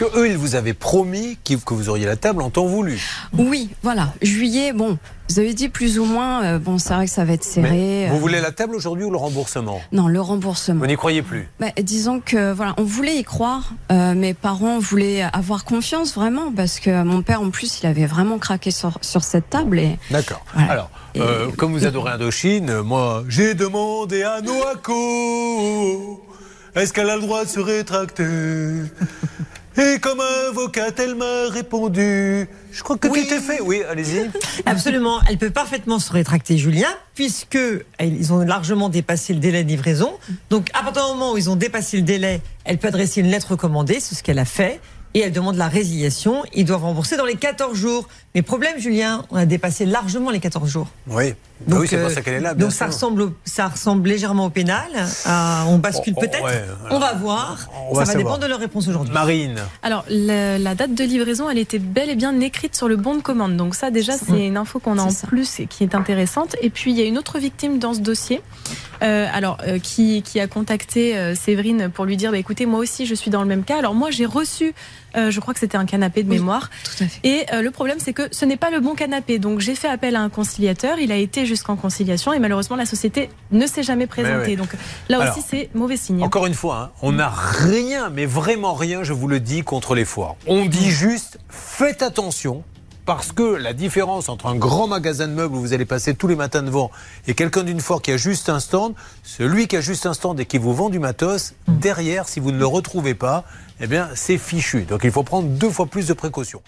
que 0.00 0.18
eux, 0.18 0.28
ils 0.30 0.38
vous 0.38 0.54
avaient 0.54 0.72
promis 0.72 1.36
que 1.44 1.74
vous 1.74 1.90
auriez 1.90 2.06
la 2.06 2.16
table 2.16 2.40
en 2.40 2.48
temps 2.48 2.64
voulu. 2.64 3.02
Oui, 3.36 3.68
voilà. 3.82 4.14
Juillet, 4.22 4.72
bon, 4.72 4.96
vous 5.28 5.38
avez 5.38 5.52
dit 5.52 5.68
plus 5.68 5.98
ou 5.98 6.06
moins, 6.06 6.42
euh, 6.42 6.58
bon, 6.58 6.78
c'est 6.78 6.94
vrai 6.94 7.04
que 7.04 7.10
ça 7.10 7.26
va 7.26 7.34
être 7.34 7.44
serré. 7.44 8.06
vous 8.08 8.16
euh. 8.16 8.18
voulez 8.18 8.40
la 8.40 8.50
table 8.50 8.74
aujourd'hui 8.74 9.04
ou 9.04 9.10
le 9.10 9.18
remboursement? 9.18 9.78
Non, 9.92 10.08
le 10.08 10.20
remboursement. 10.20 10.80
Vous 10.80 10.86
n'y 10.86 10.96
croyez 10.96 11.20
plus 11.20 11.48
bah, 11.58 11.66
Disons 11.82 12.20
que, 12.20 12.52
voilà, 12.52 12.74
on 12.78 12.84
voulait 12.84 13.16
y 13.16 13.24
croire. 13.24 13.72
Euh, 13.92 14.14
mes 14.14 14.32
parents 14.32 14.78
voulaient 14.78 15.22
avoir 15.34 15.64
confiance 15.64 16.14
vraiment 16.14 16.50
parce 16.50 16.80
que 16.80 17.02
mon 17.02 17.20
père, 17.20 17.42
en 17.42 17.50
plus, 17.50 17.80
il 17.82 17.86
avait 17.86 18.06
vraiment 18.06 18.38
craqué 18.38 18.70
sur, 18.70 18.96
sur 19.02 19.22
cette 19.22 19.50
table. 19.50 19.78
Et... 19.78 19.98
D'accord. 20.10 20.42
Alors, 20.56 20.88
comme 21.58 21.72
vous 21.72 21.84
adorez 21.84 22.12
Indochine, 22.12 22.80
moi, 22.80 23.22
j'ai 23.28 23.52
demandé 23.52 24.22
à 24.22 24.40
Noako 24.40 26.22
est-ce 26.76 26.92
qu'elle 26.92 27.10
a 27.10 27.16
le 27.16 27.22
droit 27.22 27.44
de 27.44 27.48
se 27.48 27.58
rétracter? 27.58 28.24
Et 29.76 29.98
comme 30.00 30.20
avocate, 30.20 30.98
elle 30.98 31.14
m'a 31.14 31.48
répondu. 31.48 32.48
Je 32.72 32.82
crois 32.82 32.98
que 32.98 33.08
oui. 33.08 33.26
tout 33.26 33.34
est 33.34 33.40
fait. 33.40 33.60
Oui, 33.60 33.82
allez-y. 33.88 34.30
Absolument. 34.66 35.20
Elle 35.28 35.38
peut 35.38 35.50
parfaitement 35.50 35.98
se 35.98 36.12
rétracter, 36.12 36.58
Julien, 36.58 36.88
puisque 37.14 37.58
ils 38.00 38.32
ont 38.32 38.40
largement 38.40 38.88
dépassé 38.88 39.32
le 39.32 39.40
délai 39.40 39.62
de 39.64 39.68
livraison. 39.68 40.12
Donc, 40.50 40.70
à 40.74 40.82
partir 40.82 41.06
du 41.06 41.12
moment 41.12 41.32
où 41.32 41.38
ils 41.38 41.48
ont 41.50 41.56
dépassé 41.56 41.96
le 41.96 42.02
délai, 42.02 42.40
elle 42.64 42.78
peut 42.78 42.88
adresser 42.88 43.20
une 43.20 43.30
lettre 43.30 43.52
recommandée. 43.52 44.00
C'est 44.00 44.14
ce 44.14 44.22
qu'elle 44.22 44.38
a 44.38 44.44
fait 44.44 44.80
et 45.14 45.20
elle 45.20 45.32
demande 45.32 45.56
la 45.56 45.68
résiliation. 45.68 46.42
Ils 46.54 46.64
doivent 46.64 46.82
rembourser 46.82 47.16
dans 47.16 47.24
les 47.24 47.36
14 47.36 47.76
jours. 47.76 48.08
Mais 48.34 48.42
problème, 48.42 48.78
Julien, 48.78 49.24
on 49.30 49.36
a 49.36 49.46
dépassé 49.46 49.84
largement 49.84 50.30
les 50.30 50.40
14 50.40 50.68
jours. 50.68 50.88
Oui. 51.08 51.34
Ah 51.34 51.70
donc, 51.70 51.80
oui, 51.80 51.88
c'est 51.88 52.00
pour 52.00 52.10
ça 52.10 52.22
qu'elle 52.22 52.34
est 52.34 52.40
là. 52.40 52.54
donc 52.54 52.72
ça 52.72 52.86
ressemble, 52.86 53.32
ça 53.44 53.68
ressemble 53.68 54.08
légèrement 54.08 54.46
au 54.46 54.50
pénal. 54.50 54.88
on 55.66 55.78
bascule 55.78 56.14
oh, 56.16 56.22
oh, 56.22 56.26
peut-être. 56.26 56.46
on 56.90 56.98
va 56.98 57.12
voir. 57.14 57.68
ça 57.94 58.04
va, 58.04 58.14
dépendre 58.14 58.38
de 58.38 58.46
leur 58.46 58.60
réponse 58.60 58.88
aujourd'hui. 58.88 59.12
Marine. 59.12 59.56
Alors 59.82 60.04
la, 60.08 60.74
date 60.74 60.94
de 60.94 61.04
livraison, 61.04 61.50
elle 61.50 61.58
était 61.58 61.78
bel 61.78 62.08
et 62.08 62.14
bien 62.14 62.38
écrite 62.40 62.76
sur 62.76 62.88
le 62.88 62.96
bon 62.96 63.14
de 63.16 63.20
commande. 63.20 63.56
Donc 63.56 63.74
ça 63.74 63.90
déjà, 63.90 64.14
c'est 64.16 64.46
une 64.46 64.56
info 64.56 64.78
qu'on 64.78 64.96
a 64.98 65.02
en 65.02 65.12
plus 65.26 65.60
et 65.60 65.66
qui 65.66 65.82
est 65.84 65.94
intéressante. 65.94 66.56
Et 66.62 66.70
puis 66.70 66.92
il 66.92 66.98
y 66.98 67.02
a 67.02 67.04
une 67.04 67.18
autre 67.18 67.38
victime 67.38 67.78
dans 67.78 67.94
ce 67.94 68.00
dossier. 68.00 68.40
Euh, 69.02 69.26
alors, 69.32 69.58
euh, 69.66 69.78
qui, 69.78 70.22
qui, 70.22 70.40
a 70.40 70.46
contacté 70.46 71.16
euh, 71.16 71.34
Séverine 71.34 71.90
pour 71.90 72.04
lui 72.04 72.16
dire 72.16 72.32
bah, 72.32 72.38
écoutez, 72.38 72.66
moi 72.66 72.80
aussi, 72.80 73.06
je 73.06 73.14
suis 73.14 73.30
dans 73.30 73.40
le 73.42 73.48
même 73.48 73.64
cas. 73.64 73.78
Alors, 73.78 73.94
moi, 73.94 74.10
j'ai 74.10 74.26
reçu, 74.26 74.74
je 75.14 75.40
crois 75.40 75.54
que 75.54 75.60
c'était 75.60 75.78
un 75.78 75.86
canapé 75.86 76.22
de 76.22 76.28
mémoire. 76.28 76.70
Tout 76.84 77.04
à 77.04 77.06
fait. 77.06 77.20
Et 77.24 77.46
le 77.62 77.70
problème, 77.70 77.98
c'est 77.98 78.12
que 78.12 78.28
ce 78.30 78.44
n'est 78.44 78.56
pas 78.56 78.70
le 78.70 78.80
bon 78.80 78.94
canapé. 78.94 79.38
Donc, 79.38 79.60
j'ai 79.60 79.74
fait 79.74 79.88
appel 79.88 80.16
à 80.16 80.20
un 80.20 80.28
conciliateur. 80.28 80.98
Il 80.98 81.12
a 81.12 81.16
été 81.16 81.46
jusqu'en 81.46 81.76
conciliation 81.76 82.32
et 82.32 82.38
malheureusement, 82.38 82.76
la 82.76 82.86
société 82.86 83.30
ne 83.50 83.66
s'est 83.66 83.82
jamais 83.82 84.06
présentée. 84.06 84.56
Donc, 84.56 84.68
là 85.08 85.30
aussi, 85.30 85.44
c'est 85.46 85.70
mauvais 85.74 85.96
signe. 85.96 86.22
Encore 86.22 86.46
une 86.46 86.54
fois, 86.54 86.76
hein, 86.76 86.90
on 87.02 87.12
n'a 87.12 87.30
rien, 87.30 88.10
mais 88.10 88.26
vraiment 88.26 88.74
rien, 88.74 89.02
je 89.02 89.12
vous 89.12 89.28
le 89.28 89.40
dis, 89.40 89.62
contre 89.62 89.94
les 89.94 90.04
foires. 90.04 90.36
On 90.46 90.66
dit 90.66 90.90
juste 90.90 91.38
faites 91.48 92.02
attention 92.02 92.62
parce 93.06 93.32
que 93.32 93.42
la 93.42 93.72
différence 93.72 94.28
entre 94.28 94.46
un 94.46 94.56
grand 94.56 94.86
magasin 94.86 95.26
de 95.28 95.32
meubles 95.32 95.54
où 95.54 95.60
vous 95.60 95.72
allez 95.72 95.84
passer 95.84 96.14
tous 96.14 96.28
les 96.28 96.36
matins 96.36 96.62
devant 96.62 96.90
et 97.26 97.34
quelqu'un 97.34 97.62
d'une 97.62 97.80
foire 97.80 98.02
qui 98.02 98.12
a 98.12 98.16
juste 98.16 98.48
un 98.48 98.60
stand, 98.60 98.94
celui 99.22 99.68
qui 99.68 99.76
a 99.76 99.80
juste 99.80 100.06
un 100.06 100.14
stand 100.14 100.38
et 100.40 100.46
qui 100.46 100.58
vous 100.58 100.74
vend 100.74 100.90
du 100.90 100.98
matos, 100.98 101.54
derrière, 101.68 102.28
si 102.28 102.40
vous 102.40 102.52
ne 102.52 102.58
le 102.58 102.66
retrouvez 102.66 103.14
pas, 103.14 103.44
eh 103.80 103.86
bien, 103.86 104.08
c'est 104.14 104.38
fichu. 104.38 104.82
Donc 104.82 105.00
il 105.04 105.10
faut 105.10 105.22
prendre 105.22 105.48
deux 105.48 105.70
fois 105.70 105.86
plus 105.86 106.06
de 106.06 106.12
précautions. 106.12 106.62